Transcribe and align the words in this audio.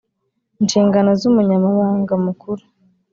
Inshingano 0.61 1.09
z 1.19 1.21
umunyabanga 1.29 2.13
mukuru 2.25 2.63